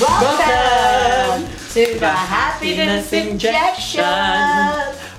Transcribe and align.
Welcome 0.00 1.48
to 1.72 1.98
the 1.98 2.08
Happiness 2.08 3.10
Happiness 3.10 3.12
Injection 3.12 4.04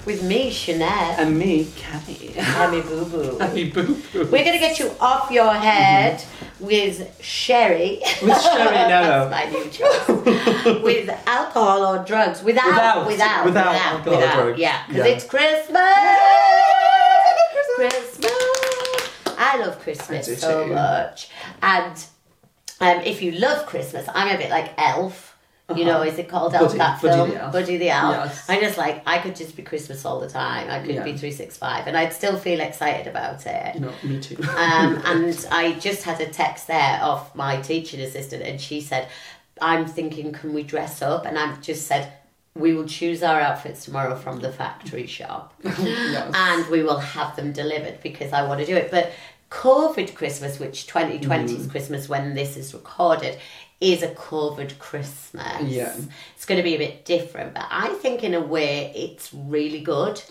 with 0.06 0.24
me, 0.24 0.50
Shanette, 0.52 1.18
And 1.20 1.38
me, 1.38 1.66
Cammy. 1.66 2.34
Hammy 2.36 2.82
Boo 2.82 3.04
Boo. 3.12 3.38
Happy 3.40 3.70
boo 3.70 3.84
boo. 4.14 4.24
We're 4.32 4.46
going 4.46 4.54
to 4.54 4.58
get 4.60 4.80
you 4.80 4.92
off 5.02 5.30
your 5.32 5.54
head 5.54 6.20
mm-hmm. 6.20 6.66
with 6.66 7.22
sherry. 7.22 8.00
With 8.24 8.42
sherry, 8.42 8.64
That's 8.70 8.90
no. 8.90 9.30
my 9.30 9.46
new 9.52 9.70
choice. 9.70 10.82
with 10.82 11.10
alcohol 11.28 11.86
or 11.86 12.06
drugs. 12.06 12.42
Without, 12.42 12.66
Without, 12.68 13.06
without, 13.08 13.46
without 13.46 13.46
without, 13.46 13.76
alcohol 13.76 14.14
or 14.14 14.18
without. 14.18 14.44
drugs. 14.44 14.60
Yeah, 14.60 14.88
because 14.88 15.06
Yeah. 15.06 15.12
it's 15.14 15.26
Christmas. 15.26 15.76
Christmas. 17.76 18.20
I 19.38 19.58
love 19.58 19.80
Christmas 19.80 20.26
do 20.26 20.36
so 20.36 20.66
too. 20.68 20.74
much. 20.74 21.30
And 21.62 22.02
um, 22.82 23.02
if 23.02 23.22
you 23.22 23.32
love 23.34 23.66
Christmas, 23.66 24.08
I'm 24.14 24.34
a 24.36 24.38
bit 24.38 24.50
like 24.50 24.72
Elf. 24.78 25.28
You 25.76 25.86
know, 25.86 26.02
is 26.02 26.18
it 26.18 26.28
called 26.28 26.56
Elf? 26.56 26.64
Uh-huh. 26.64 26.68
Buddy- 26.70 26.78
that 26.80 27.02
Buddy 27.02 27.14
film, 27.16 27.30
the 27.30 27.42
Elf. 27.44 27.54
Buddy 27.54 27.78
the 27.78 27.90
Elf. 27.92 28.16
Yes. 28.16 28.50
I 28.50 28.60
just 28.60 28.78
like 28.80 29.04
I 29.06 29.20
could 29.20 29.36
just 29.36 29.56
be 29.56 29.62
Christmas 29.62 30.04
all 30.04 30.20
the 30.20 30.28
time. 30.30 30.68
I 30.68 30.80
could 30.80 30.96
Yeah. 30.96 31.04
be 31.04 31.16
three 31.16 31.32
six 31.32 31.58
five, 31.58 31.86
and 31.86 31.96
I'd 31.96 32.12
still 32.12 32.38
feel 32.40 32.60
excited 32.60 33.06
about 33.06 33.46
it. 33.46 33.76
You 33.76 33.82
know, 33.82 33.94
me 34.04 34.20
too. 34.20 34.36
Um, 34.42 35.00
and 35.06 35.48
I 35.52 35.74
just 35.74 36.02
had 36.04 36.20
a 36.22 36.26
text 36.28 36.66
there 36.68 37.00
of 37.04 37.36
my 37.36 37.58
teaching 37.62 38.00
assistant, 38.02 38.42
and 38.42 38.60
she 38.60 38.82
said, 38.82 39.10
"I'm 39.62 39.86
thinking, 39.86 40.32
can 40.32 40.56
we 40.56 40.64
dress 40.64 41.04
up?" 41.04 41.28
And 41.28 41.38
I've 41.38 41.62
just 41.62 41.86
said, 41.86 42.12
"We 42.56 42.74
will 42.74 42.88
choose 42.88 43.22
our 43.22 43.40
outfits 43.40 43.86
tomorrow 43.86 44.16
from 44.16 44.40
the 44.40 44.52
factory 44.52 45.06
shop, 45.06 45.54
Yes. 45.64 46.32
and 46.34 46.66
we 46.72 46.82
will 46.82 46.98
have 47.00 47.36
them 47.36 47.52
delivered 47.54 48.02
because 48.02 48.34
I 48.34 48.42
want 48.48 48.60
to 48.62 48.66
do 48.66 48.76
it." 48.76 48.90
But 48.90 49.12
COVID 49.50 50.14
Christmas, 50.16 50.60
which 50.60 50.88
2020's 50.88 51.68
Mm. 51.68 51.72
Christmas 51.72 52.08
when 52.08 52.36
this 52.36 52.56
is 52.58 52.74
recorded, 52.74 53.38
is 53.82 54.04
a 54.04 54.10
COVID 54.10 54.78
Christmas. 54.80 55.62
Yeah. 55.64 55.94
It's 56.36 56.46
going 56.46 56.58
to 56.58 56.64
be 56.64 56.76
a 56.76 56.78
bit 56.78 57.06
different, 57.06 57.54
but 57.54 57.66
I 57.70 57.90
think 58.02 58.24
in 58.24 58.34
a 58.34 58.42
way 58.42 58.92
it's 58.96 59.34
really 59.34 59.80
good. 59.82 60.22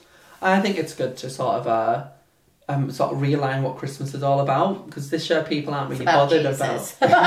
I 0.41 0.61
think 0.61 0.77
it's 0.79 0.95
good 0.95 1.17
to 1.19 1.31
sort 1.31 1.57
of 1.57 1.67
uh, 1.67 2.05
um, 2.69 2.91
sort 2.91 3.13
of 3.13 3.19
realign 3.21 3.63
what 3.63 3.77
Christmas 3.79 4.15
is 4.15 4.23
all 4.23 4.41
about 4.41 4.87
because 4.87 5.11
this 5.11 5.29
year 5.31 5.43
people 5.43 5.75
aren't 5.75 5.91
really 5.91 6.05
about 6.05 6.29
bothered 6.31 6.43
Jesus. 6.47 6.95
about 7.01 7.19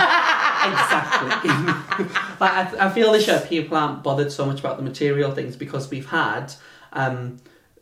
exactly. 0.71 1.49
like 2.39 2.51
I, 2.79 2.85
I 2.85 2.89
feel 2.89 3.11
this 3.11 3.27
year 3.27 3.39
people 3.41 3.75
aren't 3.77 4.03
bothered 4.03 4.31
so 4.31 4.45
much 4.45 4.59
about 4.59 4.77
the 4.77 4.83
material 4.83 5.31
things 5.31 5.55
because 5.55 5.89
we've 5.89 6.07
had 6.09 6.53
um, 6.93 7.37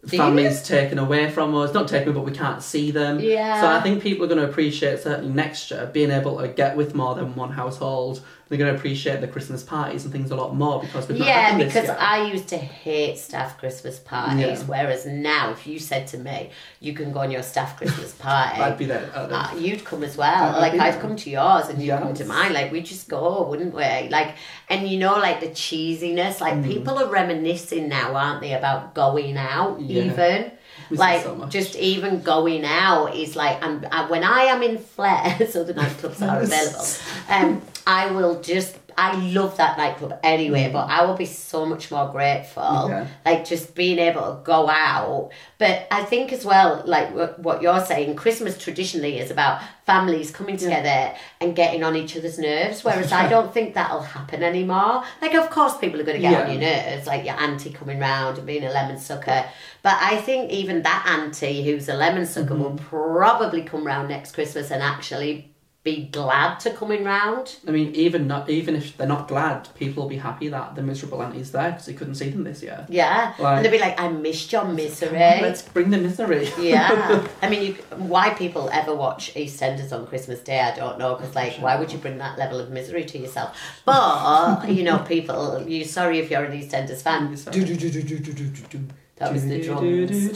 families 0.07 0.63
taken 0.63 0.97
away 0.97 1.29
from 1.29 1.53
us, 1.55 1.73
not 1.73 1.87
taken, 1.87 2.13
but 2.13 2.21
we 2.21 2.31
can't 2.31 2.61
see 2.61 2.91
them. 2.91 3.19
Yeah. 3.19 3.61
So 3.61 3.67
I 3.67 3.81
think 3.81 4.01
people 4.01 4.25
are 4.25 4.27
going 4.27 4.39
to 4.39 4.49
appreciate 4.49 4.99
certainly 4.99 5.33
next 5.33 5.69
year 5.71 5.89
being 5.93 6.11
able 6.11 6.37
to 6.39 6.47
get 6.47 6.77
with 6.77 6.95
more 6.95 7.15
than 7.15 7.35
one 7.35 7.51
household. 7.51 8.21
They're 8.49 8.57
going 8.57 8.73
to 8.73 8.77
appreciate 8.77 9.21
the 9.21 9.27
Christmas 9.27 9.61
parties 9.61 10.05
and 10.05 10.11
things 10.11 10.31
a 10.31 10.35
lot 10.35 10.55
more 10.55 10.81
because 10.81 11.05
had 11.07 11.17
Yeah, 11.17 11.55
because 11.57 11.83
year. 11.85 11.95
I 11.99 12.23
used 12.31 12.47
to 12.49 12.57
hate 12.57 13.19
staff 13.19 13.59
Christmas 13.59 13.99
parties, 13.99 14.39
Yeah. 14.39 14.57
whereas 14.65 15.05
now, 15.05 15.51
if 15.51 15.67
you 15.67 15.77
said 15.77 16.07
to 16.07 16.17
me, 16.17 16.49
you 16.79 16.93
can 16.93 17.11
go 17.11 17.19
on 17.19 17.29
your 17.29 17.43
staff 17.43 17.77
Christmas 17.77 18.11
party, 18.19 18.59
I'd 18.59 18.77
be 18.77 18.85
there. 18.85 19.07
Uh, 19.13 19.53
you'd 19.55 19.85
come 19.85 20.03
as 20.03 20.17
well. 20.17 20.55
I'd 20.55 20.59
like 20.59 20.73
I'd 20.73 20.93
there. 20.95 21.01
come 21.01 21.15
to 21.15 21.29
yours 21.29 21.69
and 21.69 21.79
you'd 21.79 21.99
come 21.99 22.15
to 22.15 22.25
mine. 22.25 22.51
Like 22.53 22.71
we 22.71 22.81
just 22.81 23.07
go, 23.07 23.47
wouldn't 23.47 23.75
we? 23.75 24.09
Like, 24.09 24.35
and 24.67 24.87
you 24.89 24.97
know, 24.97 25.13
like 25.19 25.41
the 25.41 25.49
cheesiness. 25.49 26.41
Like 26.41 26.55
Mm. 26.55 26.63
people 26.65 26.97
are 26.97 27.07
reminiscing 27.07 27.87
now, 27.87 28.15
aren't 28.15 28.41
they, 28.41 28.53
about 28.53 28.95
going 28.95 29.37
out 29.37 29.79
Yeah. 29.79 30.05
even. 30.05 30.51
Like 30.91 31.23
so 31.23 31.45
just 31.49 31.75
even 31.75 32.21
going 32.21 32.65
out 32.65 33.15
is 33.15 33.35
like 33.35 33.61
I'm, 33.63 33.85
I, 33.91 34.09
when 34.09 34.23
I 34.23 34.41
am 34.43 34.63
in 34.63 34.77
flair, 34.77 35.47
so 35.49 35.63
the 35.63 35.73
nightclubs 35.73 36.21
are 36.27 36.41
available. 36.41 36.85
Um, 37.29 37.61
I 37.85 38.11
will 38.11 38.41
just 38.41 38.77
I 39.01 39.15
love 39.37 39.55
that 39.57 39.77
nightclub 39.77 40.19
anyway, 40.23 40.69
but 40.71 40.85
I 40.89 41.05
will 41.05 41.15
be 41.15 41.25
so 41.25 41.65
much 41.65 41.89
more 41.89 42.11
grateful. 42.11 42.63
Mm. 42.63 42.89
Yeah. 42.89 43.07
Like 43.25 43.45
just 43.45 43.73
being 43.75 43.97
able 43.99 44.21
to 44.21 44.43
go 44.43 44.69
out. 44.69 45.29
But 45.57 45.87
I 45.89 46.03
think 46.03 46.33
as 46.33 46.43
well, 46.45 46.83
like 46.85 47.13
what 47.15 47.39
what 47.39 47.61
you're 47.61 47.83
saying, 47.85 48.15
Christmas 48.15 48.57
traditionally 48.57 49.17
is 49.19 49.31
about 49.31 49.61
families 49.85 50.29
coming 50.31 50.57
together 50.57 51.15
and 51.41 51.55
getting 51.55 51.83
on 51.83 51.95
each 51.95 52.15
other's 52.17 52.37
nerves. 52.37 52.83
Whereas 52.83 53.11
I 53.11 53.27
don't 53.33 53.53
think 53.53 53.73
that'll 53.73 54.01
happen 54.01 54.43
anymore. 54.43 55.03
Like 55.21 55.33
of 55.33 55.49
course 55.49 55.77
people 55.77 55.99
are 56.01 56.03
going 56.03 56.21
to 56.21 56.27
get 56.29 56.43
on 56.43 56.51
your 56.51 56.61
nerves, 56.61 57.07
like 57.07 57.25
your 57.25 57.35
auntie 57.39 57.71
coming 57.71 57.99
round 57.99 58.37
and 58.37 58.45
being 58.47 58.63
a 58.65 58.69
lemon 58.71 58.97
sucker. 58.99 59.45
But 59.81 59.97
I 60.01 60.17
think 60.17 60.51
even 60.51 60.83
that 60.83 61.05
auntie 61.07 61.63
who's 61.63 61.87
a 61.89 61.93
lemon 61.93 62.25
sucker 62.25 62.55
will 62.55 62.69
Mm-hmm. 62.69 62.85
probably 62.89 63.63
come 63.63 63.83
round 63.87 64.09
next 64.09 64.33
Christmas 64.33 64.69
and 64.71 64.83
actually 64.83 65.48
be 65.81 66.09
glad 66.11 66.59
to 66.59 66.71
coming 66.71 67.05
round. 67.05 67.55
I 67.65 67.71
mean, 67.71 67.95
even 67.95 68.27
not 68.27 68.49
even 68.49 68.75
if 68.75 68.97
they're 68.97 69.07
not 69.07 69.29
glad, 69.29 69.69
people 69.75 70.03
will 70.03 70.09
be 70.09 70.17
happy 70.17 70.49
that 70.49 70.75
the 70.75 70.81
miserable 70.81 71.21
auntie's 71.21 71.51
there 71.51 71.71
because 71.71 71.85
they 71.85 71.93
couldn't 71.93 72.15
see 72.15 72.29
them 72.29 72.43
this 72.43 72.61
year. 72.61 72.85
Yeah, 72.89 73.33
like, 73.39 73.57
and 73.57 73.65
they'll 73.65 73.71
be 73.71 73.79
like, 73.79 73.99
"I 73.99 74.09
missed 74.09 74.51
your 74.51 74.65
misery." 74.65 75.17
Let's 75.17 75.61
bring 75.61 75.89
the 75.89 75.97
misery. 75.97 76.49
yeah, 76.59 77.25
I 77.41 77.49
mean, 77.49 77.63
you, 77.63 77.73
why 77.95 78.31
people 78.31 78.69
ever 78.73 78.93
watch 78.93 79.33
EastEnders 79.35 79.93
on 79.93 80.05
Christmas 80.05 80.41
Day, 80.41 80.59
I 80.59 80.75
don't 80.75 80.99
know. 80.99 81.15
Because 81.15 81.33
like, 81.33 81.53
why 81.61 81.77
would 81.77 81.93
you 81.93 81.97
bring 81.97 82.17
that 82.17 82.37
level 82.37 82.59
of 82.59 82.69
misery 82.71 83.05
to 83.05 83.17
yourself? 83.17 83.57
But 83.85 84.69
you 84.69 84.83
know, 84.83 84.99
people, 84.99 85.65
you 85.65 85.85
sorry 85.85 86.19
if 86.19 86.29
you're 86.29 86.43
an 86.43 86.59
EastEnders 86.59 87.01
fan. 87.01 87.33
Do, 87.33 87.65
do, 87.65 87.75
do, 87.77 88.87
that 89.15 89.33
was 89.33 89.45
the 89.45 89.61
drums. 89.61 90.31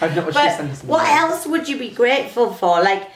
I've 0.00 0.14
not 0.16 0.24
watched 0.26 0.36
But 0.36 0.88
what 0.88 1.06
else 1.08 1.46
would 1.46 1.68
you 1.68 1.78
be 1.78 1.90
grateful 1.90 2.52
for? 2.52 2.82
Like, 2.82 3.08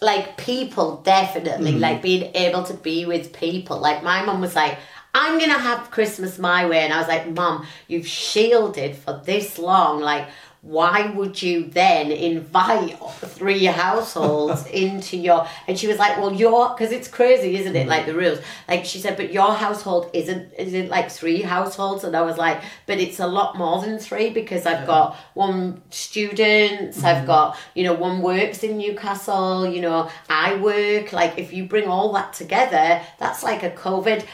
like 0.00 0.36
people 0.36 0.96
definitely 1.04 1.72
Mm-hmm. 1.72 1.80
like 1.80 2.02
being 2.02 2.30
able 2.34 2.62
to 2.64 2.74
be 2.74 3.06
with 3.06 3.32
people. 3.32 3.78
Like 3.78 4.02
my 4.02 4.24
mum 4.24 4.40
was 4.40 4.54
like, 4.54 4.76
"I'm 5.14 5.38
gonna 5.38 5.58
have 5.58 5.90
Christmas 5.90 6.38
my 6.38 6.66
way," 6.66 6.80
and 6.84 6.92
I 6.92 6.98
was 6.98 7.08
like, 7.08 7.30
"Mum, 7.30 7.66
you've 7.88 8.06
shielded 8.06 8.96
for 8.96 9.20
this 9.24 9.58
long. 9.58 10.00
Like, 10.00 10.26
why 10.64 11.10
would 11.10 11.42
you 11.42 11.64
then 11.66 12.10
invite 12.10 12.98
three 13.20 13.66
households 13.66 14.66
into 14.72 15.16
your?" 15.16 15.46
And 15.68 15.78
she 15.78 15.86
was 15.86 15.98
like, 15.98 16.16
"Well, 16.16 16.32
your 16.32 16.70
because 16.70 16.90
it's 16.90 17.06
crazy, 17.06 17.56
isn't 17.56 17.76
it? 17.76 17.86
Mm. 17.86 17.90
Like 17.90 18.06
the 18.06 18.14
rules." 18.14 18.38
Like 18.66 18.86
she 18.86 18.98
said, 18.98 19.16
"But 19.16 19.32
your 19.32 19.52
household 19.52 20.10
isn't 20.14 20.52
isn't 20.58 20.88
like 20.88 21.10
three 21.10 21.42
households," 21.42 22.02
and 22.02 22.16
I 22.16 22.22
was 22.22 22.38
like, 22.38 22.62
"But 22.86 22.98
it's 22.98 23.20
a 23.20 23.26
lot 23.26 23.58
more 23.58 23.80
than 23.82 23.98
three 23.98 24.30
because 24.30 24.64
I've 24.64 24.86
got 24.86 25.16
one 25.34 25.82
students, 25.90 27.04
I've 27.04 27.24
mm. 27.24 27.26
got 27.26 27.58
you 27.74 27.84
know 27.84 27.94
one 27.94 28.22
works 28.22 28.64
in 28.64 28.78
Newcastle, 28.78 29.66
you 29.66 29.82
know 29.82 30.10
I 30.30 30.56
work. 30.56 31.12
Like 31.12 31.38
if 31.38 31.52
you 31.52 31.66
bring 31.66 31.88
all 31.88 32.12
that 32.14 32.32
together, 32.32 33.02
that's 33.18 33.42
like 33.42 33.62
a 33.62 33.70
COVID 33.70 34.24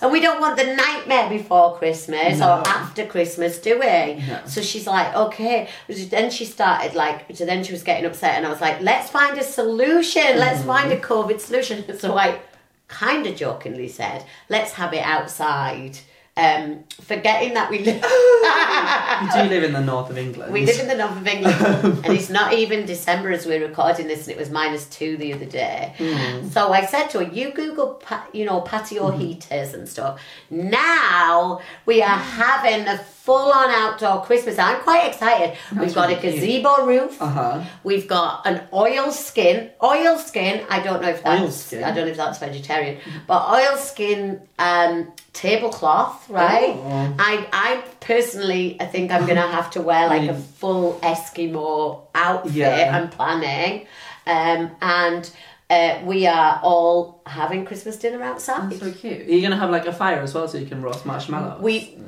And 0.00 0.12
we 0.12 0.20
don't 0.20 0.40
want 0.40 0.56
the 0.56 0.74
nightmare 0.74 1.28
before 1.28 1.76
Christmas 1.76 2.38
No. 2.38 2.46
or 2.46 2.68
after 2.68 3.04
Christmas, 3.04 3.58
do 3.58 3.78
we? 3.78 4.24
No. 4.26 4.40
So 4.46 4.62
she's 4.62 4.86
like, 4.86 5.14
okay. 5.14 5.68
Then 5.88 6.30
she 6.30 6.44
started 6.44 6.94
like, 6.94 7.24
so 7.34 7.44
then 7.44 7.64
she 7.64 7.72
was 7.72 7.82
getting 7.82 8.06
upset, 8.06 8.36
and 8.36 8.46
I 8.46 8.50
was 8.50 8.60
like, 8.60 8.80
let's 8.80 9.10
find 9.10 9.36
a 9.38 9.42
solution. 9.42 10.38
Let's 10.38 10.60
mm-hmm. 10.60 10.68
find 10.68 10.92
a 10.92 11.00
COVID 11.00 11.40
solution. 11.40 11.84
So 11.98 12.16
I 12.16 12.38
kind 12.86 13.26
of 13.26 13.34
jokingly 13.36 13.88
said, 13.88 14.24
let's 14.48 14.72
have 14.72 14.94
it 14.94 15.04
outside. 15.04 15.98
Um, 16.38 16.84
forgetting 17.00 17.54
that 17.54 17.68
we 17.68 17.80
live. 17.80 18.00
You 19.20 19.32
do 19.32 19.48
live 19.48 19.64
in 19.64 19.72
the 19.72 19.80
north 19.80 20.10
of 20.10 20.16
England. 20.16 20.52
We 20.52 20.64
live 20.64 20.78
in 20.78 20.86
the 20.86 20.94
north 20.94 21.16
of 21.16 21.26
England, 21.26 21.60
and 22.04 22.14
it's 22.14 22.30
not 22.30 22.52
even 22.52 22.86
December 22.86 23.32
as 23.32 23.46
we're 23.46 23.66
recording 23.66 24.06
this, 24.06 24.28
and 24.28 24.36
it 24.36 24.38
was 24.38 24.48
minus 24.50 24.86
two 24.86 25.16
the 25.16 25.32
other 25.32 25.44
day. 25.44 25.94
Hmm. 25.98 26.48
So 26.48 26.72
I 26.72 26.86
said 26.86 27.08
to 27.08 27.18
her, 27.18 27.32
"You 27.32 27.50
Google, 27.50 28.00
you 28.32 28.44
know, 28.44 28.60
patio 28.60 29.10
hmm. 29.10 29.18
heaters 29.18 29.74
and 29.74 29.88
stuff." 29.88 30.20
Now 30.50 31.60
we 31.84 32.00
are 32.02 32.16
hmm. 32.16 32.42
having 32.42 32.86
a 32.86 32.98
full-on 33.28 33.68
outdoor 33.82 34.24
Christmas. 34.24 34.58
I'm 34.58 34.80
quite 34.88 35.06
excited. 35.10 35.50
We've 35.70 35.80
That's 35.80 35.94
got 35.94 36.06
a 36.10 36.16
really 36.16 36.20
cute. 36.22 36.34
gazebo 36.62 36.86
roof. 36.86 37.20
Uh 37.20 37.26
huh. 37.38 37.64
We've 37.84 38.08
got 38.08 38.46
an 38.46 38.62
oil 38.72 39.12
skin. 39.12 39.56
Oil 39.82 40.16
skin. 40.18 40.64
I 40.70 40.78
don't 40.86 41.02
know 41.02 41.10
if 41.10 41.22
that's. 41.22 41.74
I 41.74 41.90
don't 41.94 42.06
know 42.06 42.12
if 42.16 42.16
that's 42.16 42.38
vegetarian, 42.38 42.94
but 43.26 43.40
oil 43.58 43.76
skin 43.76 44.40
um, 44.58 45.12
tablecloth. 45.34 46.28
Right. 46.30 46.74
Oh. 46.74 47.14
I 47.18 47.32
I 47.52 47.70
personally 48.00 48.64
I 48.80 48.86
think 48.86 49.12
I'm 49.12 49.26
gonna 49.26 49.46
have 49.58 49.70
to 49.72 49.80
wear 49.82 50.08
like 50.08 50.22
a 50.30 50.34
Mm. 50.34 50.42
full 50.60 50.98
Eskimo 51.02 52.02
outfit. 52.14 52.54
Yeah. 52.54 52.96
I'm 52.96 53.08
planning, 53.10 53.86
um, 54.26 54.70
and 54.80 55.30
uh, 55.70 56.00
we 56.04 56.26
are 56.26 56.60
all 56.62 57.20
having 57.26 57.64
Christmas 57.66 57.96
dinner 57.96 58.22
outside. 58.22 58.70
That's 58.70 58.80
so 58.80 58.90
cute. 58.92 59.20
Are 59.28 59.32
you 59.32 59.42
gonna 59.42 59.56
have 59.64 59.70
like 59.70 59.86
a 59.86 59.92
fire 59.92 60.20
as 60.26 60.32
well 60.34 60.48
so 60.48 60.56
you 60.58 60.66
can 60.66 60.80
roast 60.82 61.04
marshmallows? 61.06 61.60
We 61.62 61.98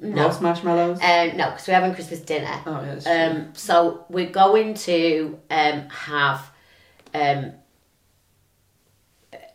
no, 0.00 0.24
roast 0.26 0.40
marshmallows. 0.42 0.98
um, 1.02 1.36
no, 1.36 1.50
because 1.50 1.66
we're 1.68 1.74
having 1.74 1.94
Christmas 1.94 2.20
dinner. 2.20 2.60
oh 2.66 2.80
yeah. 2.82 2.94
That's 2.94 3.04
true. 3.04 3.14
Um, 3.14 3.54
so 3.54 4.04
we're 4.08 4.30
going 4.30 4.74
to 4.74 5.38
um, 5.50 5.88
have 5.90 6.50
um, 7.14 7.52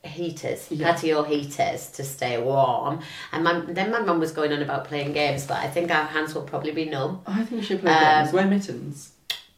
heaters, 0.04 0.68
Yeah. 0.70 0.92
patio 0.92 1.24
heaters 1.24 1.90
to 1.92 2.04
stay 2.04 2.42
warm. 2.42 3.00
And 3.32 3.44
my, 3.44 3.60
then 3.68 3.90
my 3.92 4.02
mum 4.02 4.20
was 4.20 4.32
going 4.32 4.52
on 4.52 4.62
about 4.62 4.86
playing 4.86 5.14
games, 5.14 5.46
but 5.48 5.58
I 5.58 5.68
think 5.70 5.92
our 5.92 6.06
hands 6.06 6.36
will 6.36 6.42
probably 6.44 6.72
be 6.72 6.86
numb. 6.86 7.22
Oh, 7.26 7.32
I 7.32 7.38
think 7.46 7.62
we 7.62 7.62
should 7.62 7.82
play 7.82 7.94
um, 7.94 8.24
games. 8.24 8.34
Wear 8.34 8.46
mittens. 8.46 9.13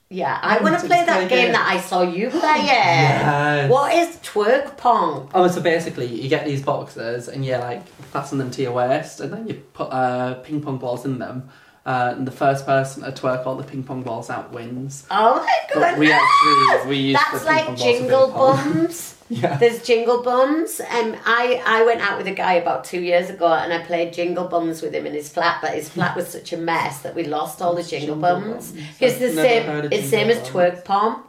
Yeah, 0.10 0.40
I 0.40 0.60
want 0.60 0.80
to 0.80 0.86
play 0.86 1.04
that 1.04 1.30
game 1.30 1.50
it. 1.50 1.52
that 1.54 1.68
I 1.68 1.80
saw 1.80 2.04
you 2.04 2.30
play. 2.30 2.42
Yes. 2.66 3.72
What 3.72 3.94
is 3.94 4.18
twerk 4.18 4.78
pong? 4.78 5.30
Oh, 5.34 5.48
so 5.48 5.62
basically, 5.62 6.06
you 6.06 6.30
get 6.30 6.46
these 6.46 6.62
boxes 6.62 7.28
and 7.28 7.44
you 7.44 7.58
like 7.58 7.88
fasten 8.14 8.38
them 8.38 8.52
to 8.52 8.62
your 8.62 8.74
waist, 8.74 9.20
and 9.20 9.34
then 9.34 9.48
you 9.48 9.56
put 9.74 9.86
uh, 9.86 10.36
ping 10.36 10.62
pong 10.62 10.78
balls 10.78 11.06
in 11.06 11.18
them. 11.18 11.50
Uh, 11.86 12.16
and 12.18 12.26
the 12.28 12.32
first 12.32 12.66
person 12.66 13.04
to 13.04 13.12
twerk 13.12 13.46
all 13.46 13.56
the 13.56 13.64
ping 13.64 13.84
pong 13.84 14.02
balls 14.02 14.32
out 14.32 14.52
wins. 14.52 15.06
Oh 15.12 15.36
my 15.36 15.58
But 15.72 15.80
god! 15.92 16.00
we 16.00 16.12
actually 16.12 16.90
we 16.90 16.98
used 16.98 17.22
That's 17.32 17.46
like 17.46 17.78
jingle 17.78 18.32
bums. 18.32 19.12
Yeah. 19.28 19.58
There's 19.58 19.82
jingle 19.82 20.22
bums, 20.22 20.80
and 20.80 21.18
I 21.26 21.60
I 21.66 21.84
went 21.84 22.00
out 22.02 22.20
with 22.20 22.28
a 22.28 22.32
guy 22.32 22.54
about 22.54 22.84
two 22.84 23.02
years 23.02 23.32
ago, 23.32 23.48
and 23.48 23.74
I 23.74 23.84
played 23.84 24.14
jingle 24.14 24.48
bums 24.48 24.84
with 24.84 24.94
him 24.94 25.08
in 25.08 25.14
his 25.14 25.30
flat. 25.30 25.62
But 25.64 25.72
his 25.74 25.90
flat 25.90 26.16
was 26.16 26.28
such 26.28 26.54
a 26.54 26.58
mess 26.58 27.02
that 27.02 27.16
we 27.16 27.24
lost 27.24 27.60
all 27.60 27.74
the 27.74 27.82
jingle, 27.82 28.16
Jingle 28.16 28.40
bums. 28.40 28.74
It's 29.00 29.18
the 29.18 29.30
I've 29.30 29.34
same. 29.34 29.92
It's 29.92 30.10
same 30.10 30.30
as 30.30 30.38
twerk 30.48 30.86
pong. 30.86 31.24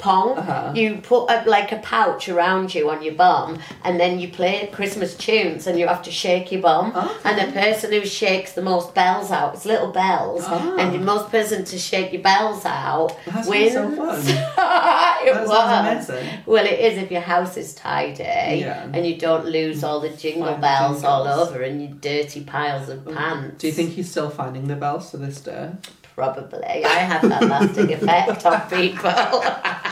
Pong. 0.00 0.38
Uh-huh. 0.38 0.72
You 0.74 0.96
put 1.02 1.26
a, 1.30 1.44
like 1.48 1.70
a 1.72 1.78
pouch 1.78 2.28
around 2.28 2.74
you 2.74 2.90
on 2.90 3.02
your 3.02 3.14
bum, 3.14 3.58
and 3.84 4.00
then 4.00 4.18
you 4.18 4.28
play 4.28 4.68
Christmas 4.72 5.14
tunes, 5.16 5.66
and 5.66 5.78
you 5.78 5.86
have 5.86 6.02
to 6.02 6.10
shake 6.10 6.50
your 6.50 6.62
bum. 6.62 6.92
And 7.24 7.38
the 7.38 7.52
person 7.52 7.92
who 7.92 8.04
shakes 8.04 8.52
the 8.52 8.62
most 8.62 8.94
bells 8.94 9.30
out, 9.30 9.54
it's 9.54 9.64
little 9.64 9.92
bells, 9.92 10.44
Ah. 10.46 10.76
and 10.78 10.94
the 10.94 10.98
most 10.98 11.30
person 11.30 11.64
to 11.64 11.78
shake 11.78 12.12
your 12.12 12.22
bells 12.22 12.64
out 12.64 13.16
That 13.26 13.46
wins. 13.46 13.72
so 13.74 13.90
fun. 13.90 14.20
it 15.26 15.34
was. 15.46 16.08
amazing. 16.08 16.28
Well, 16.46 16.64
it 16.66 16.80
is 16.80 16.98
if 16.98 17.10
your 17.10 17.20
house 17.20 17.56
is 17.56 17.74
tidy 17.74 18.22
Yeah. 18.24 18.86
and 18.92 19.06
you 19.06 19.16
don't 19.16 19.46
lose 19.46 19.84
all 19.84 20.00
the 20.00 20.08
jingle 20.10 20.46
Find 20.46 20.60
bells 20.60 21.04
all 21.04 21.26
over 21.26 21.60
and 21.62 21.80
your 21.82 21.92
dirty 21.92 22.42
piles 22.44 22.88
of 22.88 23.04
pants. 23.06 23.58
Do 23.58 23.66
you 23.66 23.72
think 23.72 23.90
he's 23.90 24.10
still 24.10 24.30
finding 24.30 24.66
the 24.68 24.76
bells 24.76 25.10
to 25.10 25.16
this 25.18 25.40
day? 25.40 25.70
Probably. 26.14 26.84
I 26.84 26.88
have 26.88 27.22
that 27.28 27.42
lasting 27.44 27.92
effect 27.98 28.44
on 28.44 28.60
people. 28.68 29.10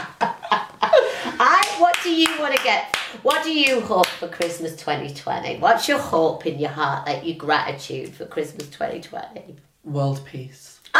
Do 2.08 2.14
you 2.14 2.40
want 2.40 2.56
to 2.56 2.62
get? 2.64 2.96
What 3.22 3.44
do 3.44 3.50
you 3.52 3.82
hope 3.82 4.06
for 4.06 4.28
Christmas 4.28 4.74
2020? 4.76 5.58
What's 5.58 5.86
your 5.88 5.98
hope 5.98 6.46
in 6.46 6.58
your 6.58 6.70
heart, 6.70 7.06
like 7.06 7.22
your 7.26 7.36
gratitude 7.36 8.14
for 8.14 8.24
Christmas 8.24 8.66
2020? 8.70 9.56
World 9.84 10.24
peace. 10.24 10.80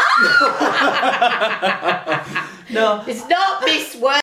no, 2.69 3.03
It's 3.07 3.27
not 3.27 3.63
Miss 3.65 3.95
World. 3.95 4.21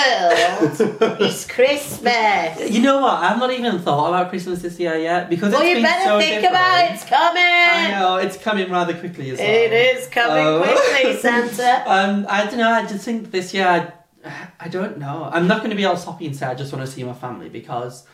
it's 1.21 1.44
Christmas. 1.50 2.71
you 2.71 2.81
know 2.83 3.00
what? 3.00 3.15
I've 3.15 3.39
not 3.41 3.50
even 3.50 3.81
thought 3.81 4.11
about 4.11 4.31
Christmas 4.31 4.62
this 4.62 4.79
year 4.79 4.97
yet 4.97 5.29
because 5.29 5.53
Well, 5.53 5.62
it's 5.62 5.69
you 5.71 5.75
been 5.77 5.82
better 5.82 6.05
so 6.05 6.21
think 6.21 6.35
different. 6.41 6.55
about 6.55 6.85
it. 6.85 6.93
It's 6.94 7.05
coming. 7.05 7.43
I 7.43 7.89
know 7.99 8.17
it's 8.19 8.37
coming 8.37 8.71
rather 8.71 8.94
quickly 8.94 9.31
as 9.31 9.39
well. 9.41 9.49
It 9.49 9.73
is 9.73 10.06
coming 10.06 10.37
Oh. 10.47 10.62
quickly, 10.62 11.17
Santa. 11.21 11.82
Um, 11.91 12.27
I 12.29 12.44
don't 12.44 12.59
know. 12.59 12.71
I 12.71 12.87
just 12.87 13.05
think 13.05 13.32
this 13.32 13.53
year, 13.53 13.67
I, 13.67 13.93
I 14.61 14.69
don't 14.69 14.99
know. 14.99 15.28
I'm 15.32 15.46
not 15.46 15.58
going 15.58 15.70
to 15.70 15.76
be 15.76 15.84
all 15.84 15.96
soppy 15.96 16.26
and 16.26 16.34
say 16.37 16.46
I 16.46 16.55
just 16.55 16.73
want 16.73 16.84
to 16.84 16.90
see 16.90 17.02
my 17.05 17.12
family 17.14 17.49
because 17.49 18.05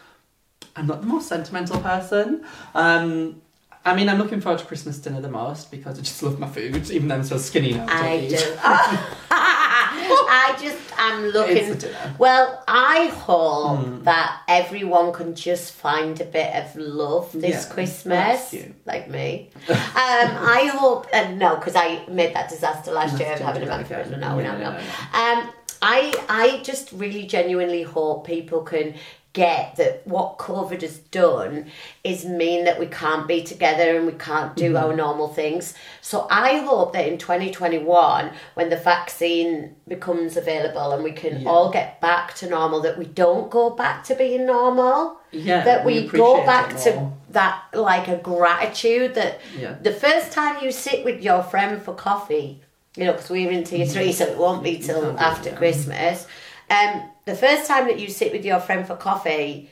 I'm 0.76 0.86
not 0.86 1.00
the 1.00 1.06
most 1.06 1.28
sentimental 1.28 1.80
person. 1.80 2.44
Um, 2.74 3.40
I 3.84 3.96
mean, 3.96 4.08
I'm 4.08 4.18
looking 4.18 4.40
forward 4.40 4.60
to 4.60 4.64
Christmas 4.64 4.98
dinner 4.98 5.20
the 5.20 5.28
most 5.28 5.70
because 5.72 5.98
I 5.98 6.02
just 6.02 6.22
love 6.22 6.38
my 6.38 6.46
food, 6.48 6.88
even 6.90 7.08
though 7.08 7.16
I'm 7.16 7.24
so 7.24 7.36
skinny 7.36 7.72
now. 7.74 7.86
I 7.88 8.28
do. 8.28 8.36
I 9.34 10.56
just 10.60 10.78
am 10.98 11.26
looking. 11.26 11.80
Well, 12.18 12.62
I 12.68 13.06
hope 13.08 13.80
Hmm. 13.80 14.02
that 14.04 14.40
everyone 14.48 15.12
can 15.12 15.34
just 15.34 15.72
find 15.72 16.20
a 16.20 16.24
bit 16.24 16.54
of 16.54 16.76
love 16.76 17.32
this 17.32 17.66
Yeah, 17.66 17.74
Christmas, 17.74 18.54
like 18.86 19.08
me. 19.10 19.50
um, 19.68 19.74
I 19.96 20.70
hope, 20.72 21.06
uh, 21.12 21.30
no, 21.32 21.56
because 21.56 21.74
I 21.76 22.04
made 22.08 22.34
that 22.34 22.48
disaster 22.50 22.92
last 22.92 23.18
year 23.18 23.32
of 23.32 23.40
having 23.40 23.62
a 23.64 23.66
man 23.66 23.84
for. 23.84 24.04
No, 24.16 24.38
no. 24.40 24.58
no, 24.58 24.78
Um, 25.12 25.50
I, 25.82 26.12
I 26.28 26.62
just 26.62 26.92
really 26.92 27.24
genuinely 27.26 27.82
hope 27.82 28.26
people 28.26 28.62
can 28.62 28.94
get 29.34 29.76
that 29.76 30.06
what 30.06 30.36
COVID 30.36 30.82
has 30.82 30.98
done 30.98 31.70
is 32.04 32.26
mean 32.26 32.64
that 32.66 32.78
we 32.78 32.84
can't 32.84 33.26
be 33.26 33.42
together 33.42 33.96
and 33.96 34.04
we 34.06 34.12
can't 34.12 34.54
do 34.54 34.74
Mm-hmm. 34.74 34.84
our 34.84 34.94
normal 34.94 35.28
things. 35.28 35.72
So 36.02 36.26
I 36.30 36.58
hope 36.58 36.92
that 36.92 37.08
in 37.08 37.16
2021, 37.16 38.30
when 38.54 38.68
the 38.68 38.76
vaccine 38.76 39.74
becomes 39.88 40.36
available 40.36 40.92
and 40.92 41.02
we 41.02 41.12
can 41.12 41.40
Yeah. 41.40 41.48
all 41.48 41.70
get 41.70 41.98
back 42.02 42.34
to 42.36 42.48
normal, 42.48 42.80
that 42.82 42.98
we 42.98 43.06
don't 43.06 43.50
go 43.50 43.70
back 43.70 44.04
to 44.04 44.14
being 44.14 44.44
normal. 44.46 45.18
Yeah, 45.30 45.64
that 45.64 45.86
we, 45.86 46.06
go 46.08 46.44
back 46.44 46.76
to 46.80 47.10
that 47.30 47.62
like 47.72 48.08
a 48.08 48.18
gratitude 48.18 49.14
that 49.14 49.40
Yeah. 49.58 49.76
the 49.80 49.92
first 49.94 50.30
time 50.32 50.62
you 50.62 50.70
sit 50.70 51.06
with 51.06 51.22
your 51.22 51.42
friend 51.42 51.80
for 51.82 51.94
coffee, 51.94 52.60
you 52.96 53.04
know, 53.04 53.12
because 53.12 53.30
we're 53.30 53.50
in 53.50 53.64
tier 53.64 53.86
three, 53.86 54.12
so 54.12 54.24
it 54.24 54.36
won't 54.36 54.62
be 54.62 54.78
till 54.78 55.18
after 55.18 55.48
it, 55.48 55.52
yeah. 55.52 55.58
Christmas. 55.58 56.26
Um, 56.70 57.10
the 57.24 57.34
first 57.34 57.66
time 57.66 57.86
that 57.86 57.98
you 57.98 58.08
sit 58.08 58.32
with 58.32 58.44
your 58.44 58.60
friend 58.60 58.86
for 58.86 58.96
coffee, 58.96 59.70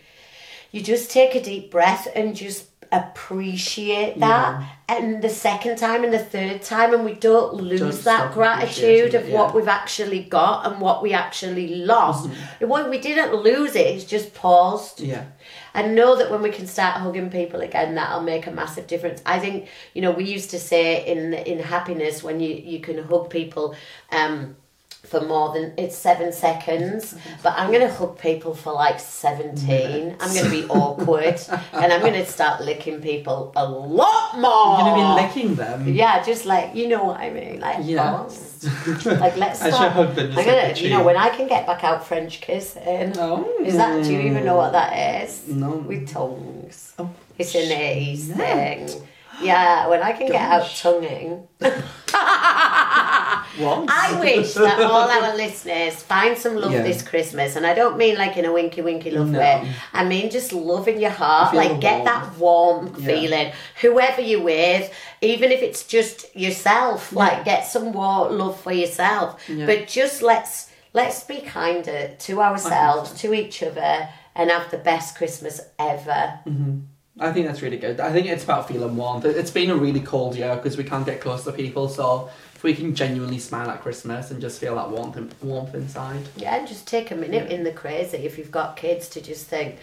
you 0.72 0.82
just 0.82 1.11
take 1.11 1.34
a 1.34 1.43
deep 1.43 1.70
breath 1.70 2.08
and 2.14 2.34
just 2.34 2.67
appreciate 2.92 4.19
that. 4.20 4.62
And 4.88 5.22
the 5.22 5.28
second 5.28 5.76
time 5.78 6.02
and 6.02 6.12
the 6.12 6.19
third 6.19 6.62
time, 6.62 6.92
and 6.92 7.04
we 7.04 7.14
don't 7.14 7.54
lose 7.54 8.02
that 8.04 8.32
gratitude 8.32 9.14
of 9.14 9.28
it, 9.28 9.32
what 9.32 9.54
we've 9.54 9.69
actually 9.69 10.25
got 10.25 10.66
and 10.66 10.81
what 10.81 11.00
we 11.00 11.12
actually 11.12 11.76
lost. 11.76 12.28
Mm-hmm. 12.28 12.90
We 12.90 12.98
didn't 12.98 13.34
lose 13.34 13.76
it; 13.76 13.87
it's 13.87 14.04
just 14.04 14.34
paused 14.34 15.00
Yeah. 15.00 15.26
and 15.75 15.94
know 15.94 16.16
that 16.16 16.31
when 16.31 16.42
we 16.42 16.50
can 16.50 16.66
start 16.66 16.96
hugging 16.96 17.31
people 17.31 17.60
again 17.60 17.94
that'll 17.94 18.22
make 18.22 18.46
a 18.48 18.50
massive 18.50 18.87
difference 18.88 19.22
i 19.25 19.38
think 19.38 19.69
you 19.94 20.02
know 20.02 20.10
we 20.10 20.25
used 20.25 20.50
to 20.50 20.58
say 20.58 21.06
in 21.06 21.32
in 21.34 21.58
happiness 21.60 22.22
when 22.25 22.40
you 22.40 22.52
you 22.54 22.81
can 22.81 22.98
hug 23.04 23.31
people 23.31 23.75
um 24.10 24.56
for 25.05 25.20
more 25.23 25.52
than 25.55 25.73
it's 25.79 25.97
seven 25.97 26.32
seconds 26.32 27.14
but 27.43 27.52
i'm 27.56 27.69
going 27.73 27.81
to 27.81 27.93
hug 27.93 28.19
people 28.19 28.55
for 28.55 28.73
like 28.73 29.00
17 29.00 30.17
i'm 30.20 30.35
going 30.35 30.44
to 30.44 30.50
be 30.50 30.64
awkward 30.69 31.41
and 31.73 31.93
i'm 31.93 32.00
going 32.00 32.12
to 32.12 32.25
start 32.26 32.61
licking 32.62 33.00
people 33.00 33.50
a 33.56 33.67
lot 33.69 34.38
more 34.38 34.79
You're 34.79 34.94
going 34.94 35.00
to 35.00 35.23
be 35.23 35.41
licking 35.41 35.55
them. 35.56 35.88
yeah 35.88 36.23
just 36.23 36.44
like 36.44 36.75
you 36.75 36.87
know 36.88 37.05
what 37.05 37.19
i 37.19 37.31
mean 37.31 37.61
like 37.61 37.79
Yes. 37.81 38.67
oh. 39.06 39.17
like 39.20 39.37
let's 39.37 39.62
As 39.62 39.75
start 39.75 39.94
your 39.97 40.05
husband, 40.06 40.35
I'm 40.38 40.44
gonna, 40.44 40.62
like 40.69 40.81
you 40.82 40.91
know 40.91 41.03
when 41.03 41.17
i 41.17 41.31
can 41.31 41.49
get 41.49 41.67
back 41.67 41.82
out 41.82 42.06
french 42.06 42.41
kissing 42.43 43.14
Oh. 43.19 43.49
is 43.64 43.76
that 43.76 44.05
do 44.05 44.12
you 44.12 44.20
even 44.20 44.44
know 44.44 44.56
what 44.56 44.73
that 44.73 45.23
is 45.25 45.49
No. 45.49 45.70
with 45.76 46.08
tongues. 46.08 46.93
Oh. 46.99 47.11
It's 47.39 47.55
an 47.55 47.72
A's 47.72 48.29
No. 48.29 48.34
thing. 48.36 48.89
Yeah, 49.41 49.86
when 49.89 50.03
I 50.03 50.13
can 50.13 50.27
get 50.27 50.43
out 50.43 50.69
tonguing. 50.77 51.48
What? 53.60 53.88
I 53.90 54.19
wish 54.20 54.55
that 54.55 54.81
all 54.81 55.08
our 55.08 55.36
listeners 55.44 55.94
find 56.02 56.36
some 56.36 56.56
love 56.56 56.72
Yeah. 56.72 56.82
this 56.82 57.02
Christmas, 57.02 57.56
and 57.56 57.67
I 57.67 57.74
don't 57.74 57.96
mean 57.96 58.17
like 58.17 58.36
in 58.36 58.44
a 58.44 58.52
winky 58.52 58.82
winky 58.82 59.10
love 59.10 59.29
No. 59.29 59.38
way. 59.38 59.70
I 59.93 60.05
mean 60.05 60.31
just 60.31 60.52
love 60.52 60.88
in 60.88 61.00
your 61.00 61.10
heart, 61.22 61.55
like 61.55 61.72
the 61.72 61.79
get 61.79 62.05
that 62.05 62.36
warm 62.38 62.94
Yeah. 62.98 63.06
feeling. 63.06 63.52
Whoever 63.82 64.20
you're 64.20 64.43
with, 64.43 64.93
even 65.20 65.52
if 65.52 65.60
it's 65.62 65.82
just 65.84 66.34
yourself, 66.34 67.12
like 67.12 67.44
get 67.44 67.67
some 67.67 67.93
warm 67.93 68.38
love 68.38 68.60
for 68.60 68.72
yourself. 68.72 69.40
Yeah. 69.48 69.67
But 69.67 69.88
just 69.88 70.22
let's 70.22 70.70
let's 70.93 71.22
be 71.24 71.40
kinder 71.40 72.10
to 72.19 72.40
ourselves, 72.43 73.12
to 73.22 73.32
each 73.32 73.62
other, 73.62 74.08
and 74.34 74.50
have 74.50 74.70
the 74.70 74.79
best 74.79 75.17
Christmas 75.17 75.60
ever. 75.79 76.40
Mm-hmm. 76.46 76.79
I 77.22 77.32
think 77.32 77.46
that's 77.46 77.60
really 77.60 77.76
good. 77.76 78.00
I 78.00 78.10
think 78.12 78.26
it's 78.29 78.44
about 78.44 78.67
feeling 78.67 78.96
warm. 78.96 79.20
It's 79.24 79.50
been 79.50 79.69
a 79.70 79.76
really 79.76 80.00
cold 80.00 80.34
year 80.36 80.56
because 80.56 80.79
we 80.79 80.84
can't 80.84 81.05
get 81.05 81.20
close 81.20 81.44
to 81.44 81.52
people. 81.52 81.86
So 81.88 82.31
if 82.60 82.64
we 82.64 82.74
can 82.74 82.94
genuinely 82.94 83.38
smile 83.38 83.70
at 83.70 83.81
Christmas 83.81 84.31
and 84.31 84.38
just 84.38 84.60
feel 84.60 84.74
that 84.76 84.90
warmth, 84.90 85.17
warmth 85.43 85.74
inside. 85.74 86.20
Yeah, 86.36 86.56
and 86.56 86.69
just 86.69 86.86
take 86.86 87.10
a 87.10 87.14
minute 87.14 87.50
in 87.50 87.64
the 87.64 87.72
crazy 87.72 88.19
if 88.19 88.36
you've 88.36 88.50
got 88.50 88.76
kids 88.76 89.08
to 89.10 89.22
just 89.22 89.46
think 89.46 89.79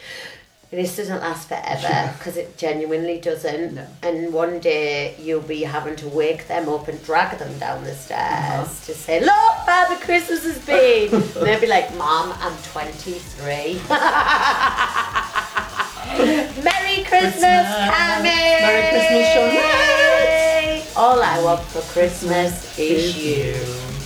this 0.69 0.96
doesn't 0.96 1.22
last 1.22 1.48
forever 1.48 2.13
because 2.19 2.38
it 2.38 2.55
genuinely 2.55 3.19
doesn't. 3.19 3.74
No. 3.74 3.88
And 4.03 4.31
one 4.31 4.60
day 4.60 5.15
you'll 5.19 5.41
be 5.41 5.63
having 5.63 5.96
to 5.96 6.07
wake 6.07 6.48
them 6.48 6.69
up 6.69 6.88
and 6.88 7.03
drag 7.03 7.39
them 7.39 7.57
down 7.57 7.84
the 7.84 7.96
stairs 7.96 8.19
Uh-huh. 8.19 8.86
to 8.86 8.93
say, 8.93 9.22
"Look, 9.22 9.55
Father 9.65 9.96
Christmas 9.96 10.43
has 10.43 10.60
been." 10.63 11.15
and 11.15 11.24
they'll 11.48 11.60
be 11.60 11.65
like, 11.65 11.91
"Mom, 11.98 12.31
I'm 12.39 12.55
23." 12.62 13.81
Merry 16.63 17.03
Christmas, 17.03 17.41
Christmas. 17.41 17.67
Cammy! 17.89 18.62
Merry 18.62 18.89
Christmas, 18.89 19.27
Sinead! 19.34 19.57
I 21.48 21.56
for 21.56 21.80
Christmas 21.94 22.77
is 22.77 23.16
Is 23.16 23.24
you. 23.24 23.97